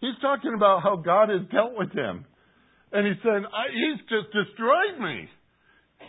[0.00, 2.24] He's talking about how God has dealt with him.
[2.92, 3.42] And he said,
[3.72, 5.28] He's just destroyed me.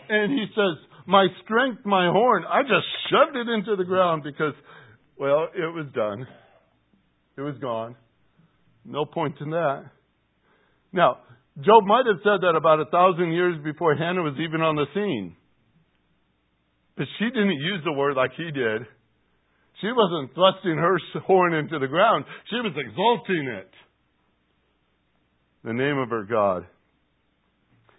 [0.08, 4.54] And he says, My strength, my horn, I just shoved it into the ground because,
[5.18, 6.26] well, it was done.
[7.36, 7.96] It was gone.
[8.84, 9.84] No point in that.
[10.92, 11.18] Now,
[11.56, 14.86] Job might have said that about a thousand years before Hannah was even on the
[14.94, 15.36] scene.
[16.96, 18.82] But she didn't use the word like he did.
[19.80, 22.24] She wasn't thrusting her horn into the ground.
[22.48, 23.70] She was exalting it.
[25.64, 26.66] The name of her God.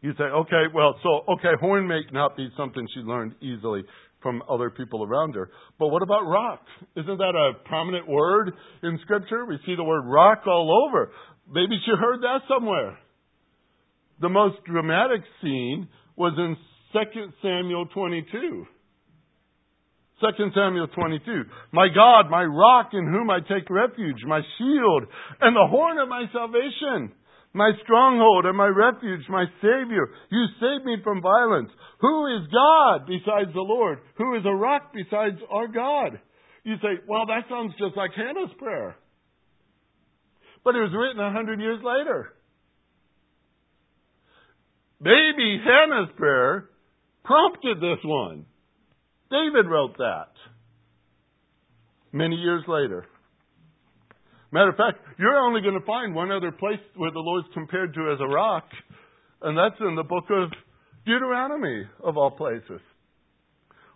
[0.02, 3.84] You say, okay, well, so, okay, horn may not be something she learned easily
[4.22, 5.50] from other people around her.
[5.80, 6.62] But what about rock?
[6.96, 8.52] Isn't that a prominent word
[8.84, 9.46] in Scripture?
[9.46, 11.12] We see the word rock all over.
[11.48, 12.98] Maybe she heard that somewhere.
[14.22, 16.56] The most dramatic scene was in
[16.94, 18.66] 2 Samuel 22.
[20.22, 21.44] 2 Samuel 22.
[21.72, 25.04] My God, my rock in whom I take refuge, my shield,
[25.42, 27.12] and the horn of my salvation,
[27.56, 30.10] my stronghold and my refuge, my Savior.
[30.30, 31.70] You save me from violence.
[32.02, 34.00] Who is God besides the Lord?
[34.18, 36.20] Who is a rock besides our God?
[36.66, 38.98] You say, well, that sounds just like Hannah's prayer.
[40.66, 42.34] But it was written a hundred years later.
[45.00, 46.70] Maybe Hannah's prayer
[47.24, 48.46] prompted this one.
[49.32, 50.32] David wrote that
[52.12, 53.06] many years later.
[54.52, 57.94] Matter of fact, you're only going to find one other place where the Lord's compared
[57.94, 58.66] to as a rock,
[59.42, 60.50] and that's in the book of
[61.06, 62.82] Deuteronomy, of all places,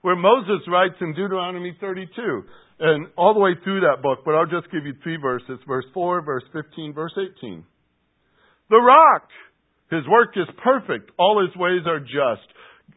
[0.01, 2.43] where Moses writes in Deuteronomy 32,
[2.79, 5.85] and all the way through that book, but I'll just give you three verses verse
[5.93, 7.63] 4, verse 15, verse 18.
[8.69, 9.27] The rock
[9.91, 11.11] His work is perfect.
[11.17, 12.47] All his ways are just.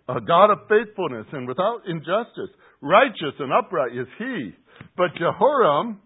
[0.08, 2.52] A God of faithfulness and without injustice.
[2.80, 4.52] Righteous and upright is he.
[4.96, 5.96] But Jeshurun,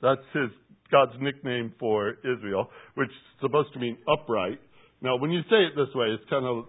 [0.00, 0.50] that's his
[0.90, 4.60] God's nickname for Israel, which is supposed to mean upright.
[5.02, 6.66] Now, when you say it this way, it's kind of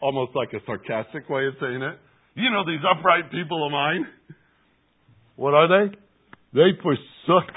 [0.00, 1.98] almost like a sarcastic way of saying it.
[2.34, 4.06] You know these upright people of mine.
[5.36, 5.96] What are they?
[6.54, 7.50] They forsook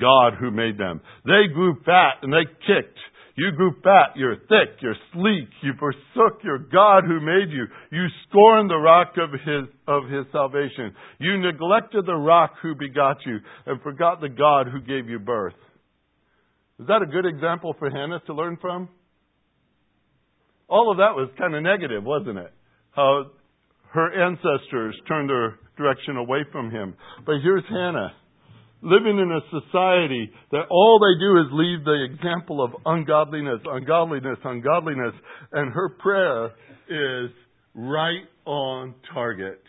[0.00, 1.00] God who made them.
[1.24, 2.98] They grew fat and they kicked.
[3.38, 7.66] You grew fat, you're thick, you're sleek, you forsook your God who made you.
[7.92, 10.92] You scorned the rock of his, of his salvation.
[11.20, 15.54] You neglected the rock who begot you and forgot the God who gave you birth.
[16.80, 18.88] Is that a good example for Hannah to learn from?
[20.68, 22.52] All of that was kind of negative, wasn't it?
[22.90, 23.26] How
[23.92, 26.96] her ancestors turned their direction away from him.
[27.24, 28.14] But here's Hannah
[28.82, 34.38] living in a society that all they do is leave the example of ungodliness, ungodliness,
[34.44, 35.14] ungodliness,
[35.52, 36.46] and her prayer
[36.88, 37.30] is
[37.74, 39.60] right on target.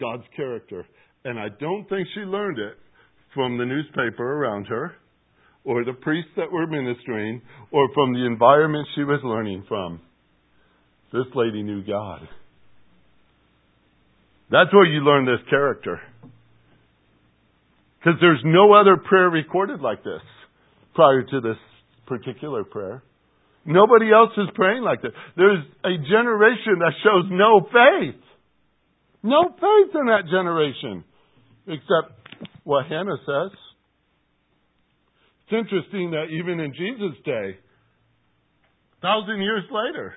[0.00, 0.86] God's character.
[1.24, 2.78] And I don't think she learned it
[3.34, 4.92] from the newspaper around her,
[5.64, 10.00] or the priests that were ministering, or from the environment she was learning from.
[11.12, 12.20] This lady knew God.
[14.50, 16.00] That's where you learn this character.
[18.00, 20.22] Because there's no other prayer recorded like this
[20.94, 21.58] prior to this
[22.06, 23.02] particular prayer.
[23.66, 25.12] Nobody else is praying like this.
[25.36, 28.20] There's a generation that shows no faith.
[29.22, 31.04] No faith in that generation.
[31.66, 32.18] Except
[32.64, 33.58] what Hannah says.
[35.44, 37.58] It's interesting that even in Jesus' day,
[39.02, 40.14] thousand years later,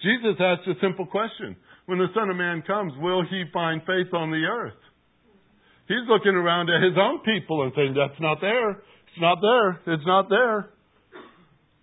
[0.00, 1.56] Jesus asked a simple question.
[1.86, 4.78] When the Son of Man comes, will he find faith on the earth?
[5.86, 8.70] He's looking around at his own people and saying, That's not there.
[8.70, 9.94] It's not there.
[9.94, 10.70] It's not there.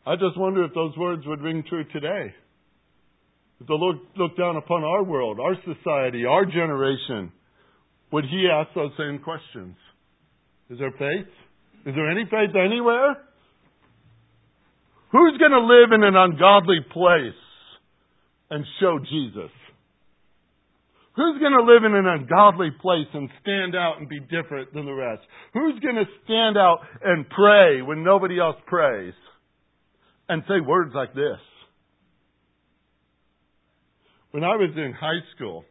[0.05, 2.33] I just wonder if those words would ring true today.
[3.59, 7.31] If the Lord looked down upon our world, our society, our generation,
[8.11, 9.75] would He ask those same questions?
[10.71, 11.29] Is there faith?
[11.85, 13.17] Is there any faith anywhere?
[15.11, 17.37] Who's going to live in an ungodly place
[18.49, 19.51] and show Jesus?
[21.15, 24.85] Who's going to live in an ungodly place and stand out and be different than
[24.85, 25.21] the rest?
[25.53, 29.13] Who's going to stand out and pray when nobody else prays?
[30.29, 31.39] And say words like this.
[34.31, 35.65] When I was in high school,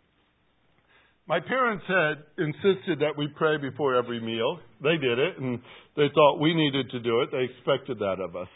[1.26, 4.58] my parents had insisted that we pray before every meal.
[4.82, 5.60] They did it, and
[5.96, 7.30] they thought we needed to do it.
[7.32, 8.48] They expected that of us.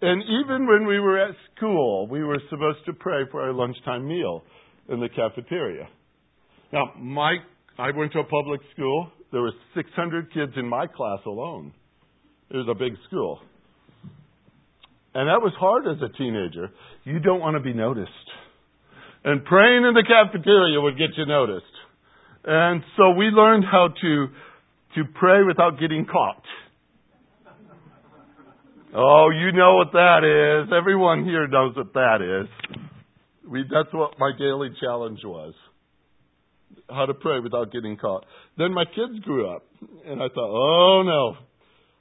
[0.00, 4.08] And even when we were at school, we were supposed to pray for our lunchtime
[4.08, 4.42] meal
[4.88, 5.88] in the cafeteria.
[6.72, 7.36] Now, my
[7.78, 9.08] I went to a public school.
[9.32, 11.72] There were 600 kids in my class alone.
[12.50, 13.40] It was a big school.
[15.14, 16.70] And that was hard as a teenager.
[17.04, 18.10] You don't want to be noticed.
[19.24, 21.64] And praying in the cafeteria would get you noticed.
[22.44, 24.26] And so we learned how to
[24.96, 26.42] to pray without getting caught.
[28.92, 30.72] Oh, you know what that is.
[30.76, 32.80] Everyone here knows what that is.
[33.50, 35.54] We, that's what my daily challenge was.
[36.88, 38.24] How to pray without getting caught.
[38.56, 39.64] Then my kids grew up,
[40.06, 41.36] and I thought, oh no,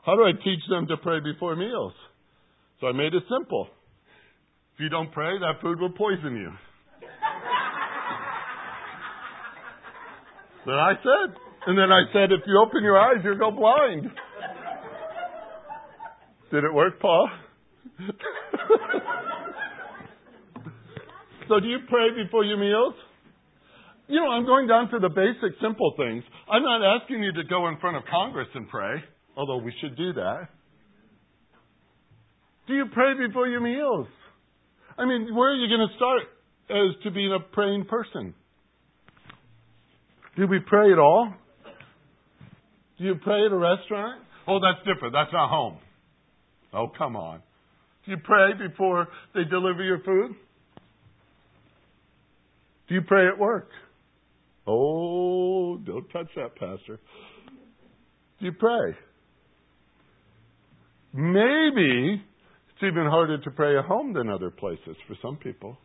[0.05, 1.93] how do I teach them to pray before meals?
[2.79, 3.67] So I made it simple.
[4.75, 6.51] If you don't pray, that food will poison you.
[10.65, 11.35] Then I said.
[11.67, 14.03] And then I said, if you open your eyes, you'll go blind.
[16.51, 17.29] Did it work, Paul?
[21.49, 22.93] So do you pray before your meals?
[24.07, 26.23] You know, I'm going down to the basic, simple things.
[26.49, 29.03] I'm not asking you to go in front of Congress and pray,
[29.35, 30.47] although we should do that.
[32.67, 34.07] Do you pray before your meals?
[34.97, 36.21] I mean, where are you going to start
[36.69, 38.35] as to being a praying person?
[40.37, 41.33] Do we pray at all?
[42.99, 44.21] Do you pray at a restaurant?
[44.47, 45.13] Oh, that's different.
[45.13, 45.79] That's not home.
[46.73, 47.41] Oh, come on.
[48.05, 50.35] Do you pray before they deliver your food?
[52.89, 53.69] Do you pray at work?
[54.67, 56.99] Oh, don't touch that, Pastor.
[58.39, 58.95] Do you pray?
[61.13, 62.21] Maybe
[62.69, 65.77] it's even harder to pray at home than other places for some people.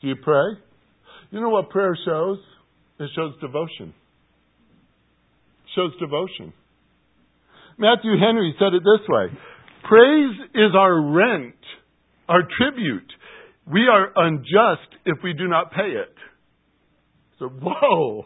[0.00, 0.60] Do you pray?
[1.30, 2.38] You know what prayer shows?
[3.00, 3.94] It shows devotion.
[5.64, 6.52] It shows devotion.
[7.78, 9.26] Matthew Henry said it this way
[9.88, 11.54] Praise is our rent,
[12.28, 13.10] our tribute.
[13.70, 16.14] We are unjust if we do not pay it.
[17.38, 18.24] So, whoa,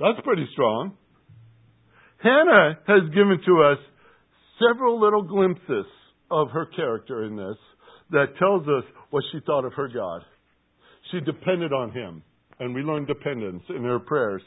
[0.00, 0.96] that's pretty strong.
[2.22, 3.78] Hannah has given to us
[4.58, 5.86] several little glimpses
[6.30, 7.56] of her character in this
[8.10, 10.22] that tells us what she thought of her God.
[11.12, 12.22] She depended on him,
[12.58, 14.42] and we learned dependence in her prayers.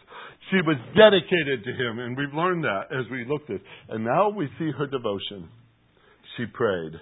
[0.50, 3.62] She was dedicated to him, and we've learned that as we looked at.
[3.90, 5.48] And now we see her devotion.
[6.38, 6.94] She prayed.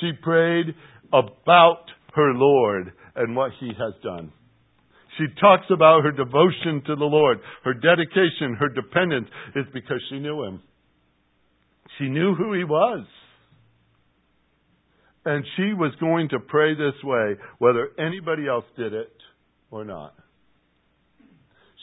[0.00, 0.74] She prayed
[1.12, 4.32] about her Lord and what he has done.
[5.18, 10.18] She talks about her devotion to the Lord, her dedication, her dependence is because she
[10.18, 10.62] knew him.
[11.98, 13.06] She knew who he was.
[15.24, 19.12] And she was going to pray this way, whether anybody else did it
[19.70, 20.14] or not.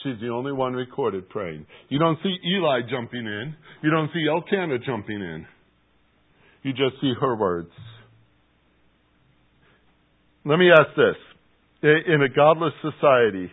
[0.04, 1.66] She's the only one recorded praying.
[1.90, 3.56] You don't see Eli jumping in.
[3.84, 5.46] You don't see Elkanah jumping in.
[6.64, 7.72] You just see her words.
[10.50, 11.16] Let me ask this.
[11.84, 13.52] In a godless society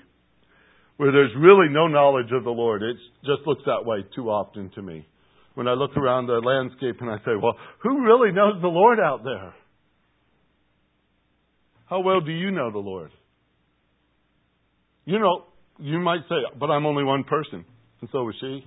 [0.96, 4.70] where there's really no knowledge of the Lord, it just looks that way too often
[4.76, 5.06] to me.
[5.54, 8.98] When I look around the landscape and I say, well, who really knows the Lord
[8.98, 9.54] out there?
[11.84, 13.10] How well do you know the Lord?
[15.04, 15.44] You know,
[15.78, 17.66] you might say, but I'm only one person,
[18.00, 18.64] and so was she.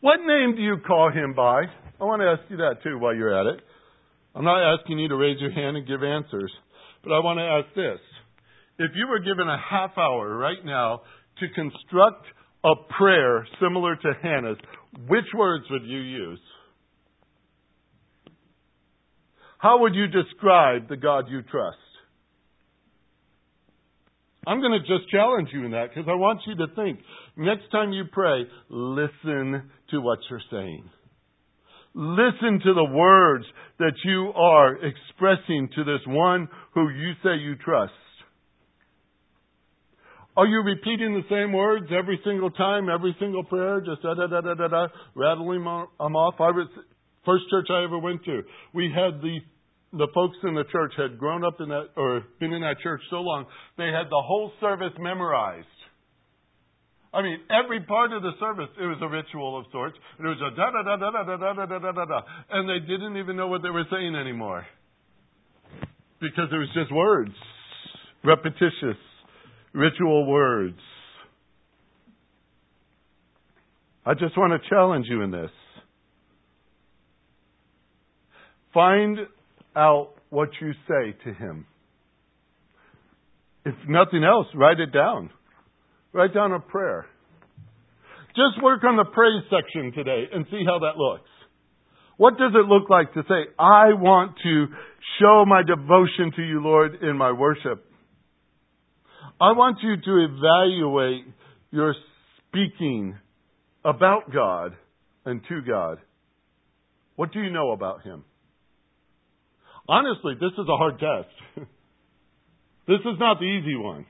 [0.00, 1.64] What name do you call him by?
[2.00, 3.60] I want to ask you that too while you're at it.
[4.36, 6.52] I'm not asking you to raise your hand and give answers,
[7.02, 8.00] but I want to ask this.
[8.78, 11.00] If you were given a half hour right now
[11.38, 12.26] to construct
[12.62, 14.58] a prayer similar to Hannah's,
[15.08, 16.40] which words would you use?
[19.56, 21.78] How would you describe the God you trust?
[24.46, 27.00] I'm going to just challenge you in that because I want you to think.
[27.38, 30.90] Next time you pray, listen to what you're saying.
[31.98, 33.46] Listen to the words
[33.78, 37.92] that you are expressing to this one who you say you trust.
[40.36, 44.26] Are you repeating the same words every single time, every single prayer, just da da
[44.26, 46.34] da da da da, rattling them off?
[46.38, 46.68] I was
[47.24, 48.42] first church I ever went to.
[48.74, 49.38] We had the
[49.92, 53.00] the folks in the church had grown up in that or been in that church
[53.08, 53.46] so long,
[53.78, 55.66] they had the whole service memorized.
[57.16, 59.96] I mean, every part of the service, it was a ritual of sorts.
[60.18, 62.68] It was a da da da da da da da da da da da, and
[62.68, 64.66] they didn't even know what they were saying anymore
[66.20, 67.32] because it was just words,
[68.22, 69.00] repetitious,
[69.72, 70.78] ritual words.
[74.04, 75.50] I just want to challenge you in this.
[78.74, 79.20] Find
[79.74, 81.64] out what you say to him.
[83.64, 85.30] If nothing else, write it down.
[86.16, 87.04] Write down a prayer.
[88.28, 91.28] Just work on the praise section today and see how that looks.
[92.16, 94.66] What does it look like to say, I want to
[95.20, 97.84] show my devotion to you, Lord, in my worship?
[99.38, 101.26] I want you to evaluate
[101.70, 101.94] your
[102.48, 103.18] speaking
[103.84, 104.74] about God
[105.26, 105.98] and to God.
[107.16, 108.24] What do you know about Him?
[109.86, 111.68] Honestly, this is a hard test.
[112.88, 114.06] this is not the easy one.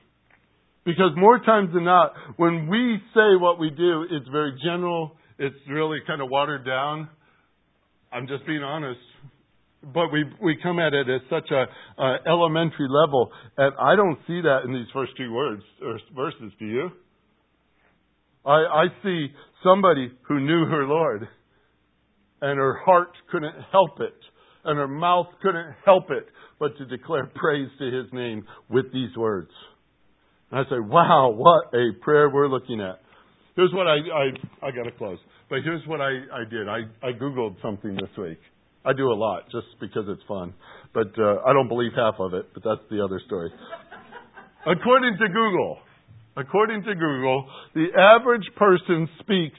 [0.87, 5.57] Because more times than not, when we say what we do, it's very general, it's
[5.69, 7.09] really kind of watered down.
[8.09, 9.01] I'm just being honest.
[9.83, 11.65] But we we come at it at such a
[12.25, 16.53] elementary level, and I don't see that in these first two words or verses.
[16.57, 16.89] Do you?
[18.45, 19.27] I I see
[19.63, 21.27] somebody who knew her Lord,
[22.41, 24.15] and her heart couldn't help it
[24.63, 26.27] and her mouth couldn't help it
[26.59, 29.51] but to declare praise to his name with these words.
[30.51, 32.99] And I say, wow, what a prayer we're looking at.
[33.55, 35.17] Here's what I, I, I gotta close.
[35.49, 36.67] But here's what I, I did.
[36.67, 38.39] I, I Googled something this week.
[38.85, 40.53] I do a lot just because it's fun.
[40.93, 43.51] But uh, I don't believe half of it, but that's the other story.
[44.65, 45.79] according to Google,
[46.37, 49.57] according to Google, the average person speaks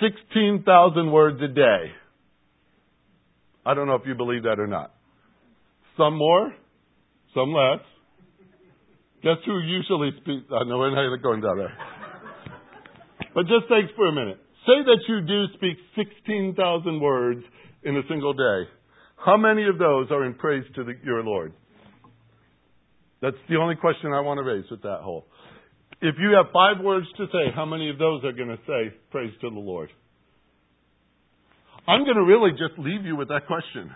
[0.00, 1.92] 16,000 words a day.
[3.64, 4.92] I don't know if you believe that or not.
[5.96, 6.52] Some more,
[7.34, 7.80] some less.
[9.24, 10.44] Guess who usually speaks?
[10.52, 11.72] I know we're not going down there.
[13.34, 14.36] But just think for a minute.
[14.66, 17.40] Say that you do speak 16,000 words
[17.84, 18.68] in a single day.
[19.16, 21.54] How many of those are in praise to the, your Lord?
[23.22, 25.24] That's the only question I want to raise with that whole.
[26.02, 28.94] If you have five words to say, how many of those are going to say
[29.10, 29.88] praise to the Lord?
[31.88, 33.90] I'm going to really just leave you with that question.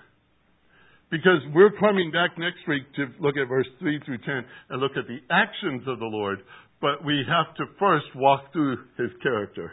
[1.11, 4.93] Because we're coming back next week to look at verse 3 through 10 and look
[4.97, 6.41] at the actions of the Lord,
[6.81, 9.73] but we have to first walk through his character.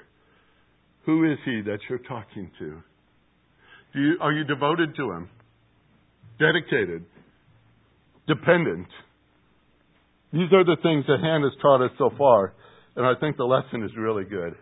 [1.05, 2.81] Who is he that you're talking to?
[3.93, 5.29] You, are you devoted to him?
[6.39, 7.05] Dedicated?
[8.27, 8.87] Dependent?
[10.31, 12.53] These are the things that Hannah has taught us so far,
[12.95, 14.55] and I think the lesson is really good.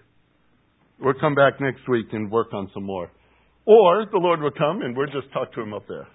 [1.00, 3.10] We'll come back next week and work on some more.
[3.66, 6.08] Or the Lord will come and we'll just talk to him up there.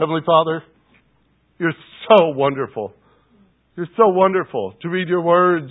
[0.00, 0.62] Heavenly Father,
[1.58, 1.74] you're
[2.08, 2.94] so wonderful.
[3.76, 5.70] You're so wonderful to read your words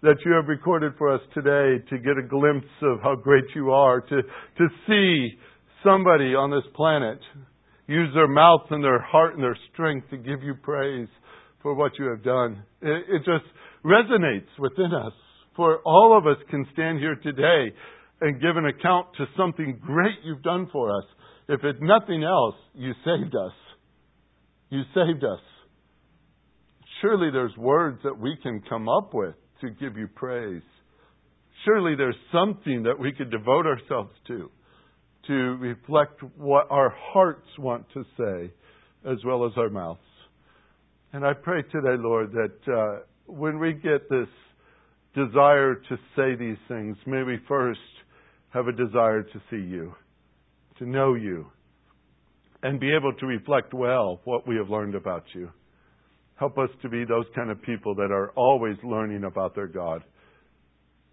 [0.00, 3.70] that you have recorded for us today, to get a glimpse of how great you
[3.72, 5.36] are, to, to see
[5.84, 7.18] somebody on this planet
[7.86, 11.08] use their mouth and their heart and their strength to give you praise
[11.60, 12.62] for what you have done.
[12.80, 13.44] It, it just
[13.84, 15.12] resonates within us.
[15.56, 17.74] For all of us can stand here today
[18.22, 21.04] and give an account to something great you've done for us.
[21.48, 23.52] If it's nothing else, you saved us.
[24.70, 25.40] You saved us.
[27.00, 30.62] Surely there's words that we can come up with to give you praise.
[31.64, 34.50] Surely there's something that we could devote ourselves to,
[35.26, 38.52] to reflect what our hearts want to say
[39.10, 40.00] as well as our mouths.
[41.12, 44.28] And I pray today, Lord, that uh, when we get this
[45.14, 47.80] desire to say these things, may we first
[48.50, 49.94] have a desire to see you,
[50.78, 51.46] to know you,
[52.62, 55.50] and be able to reflect well what we have learned about you.
[56.36, 60.02] Help us to be those kind of people that are always learning about their God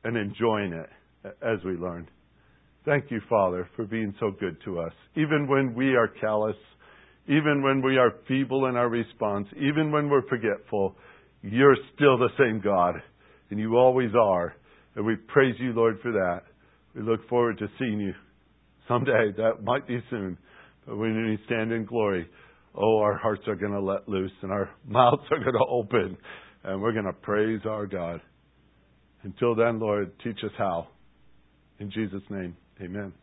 [0.03, 0.89] and enjoying it
[1.41, 2.07] as we learn.
[2.85, 4.93] Thank you, Father, for being so good to us.
[5.15, 6.55] Even when we are callous,
[7.27, 10.95] even when we are feeble in our response, even when we're forgetful,
[11.41, 12.95] you're still the same God,
[13.49, 14.55] and you always are.
[14.95, 16.41] And we praise you, Lord, for that.
[16.95, 18.13] We look forward to seeing you
[18.87, 19.31] someday.
[19.37, 20.37] That might be soon.
[20.85, 22.27] But when we stand in glory,
[22.75, 26.17] oh, our hearts are going to let loose and our mouths are going to open
[26.63, 28.21] and we're going to praise our God.
[29.23, 30.87] Until then, Lord, teach us how.
[31.79, 33.13] In Jesus' name, amen.